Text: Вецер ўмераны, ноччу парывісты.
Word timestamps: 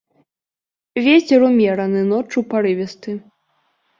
Вецер 1.07 1.39
ўмераны, 1.49 2.01
ноччу 2.13 2.39
парывісты. 2.53 3.11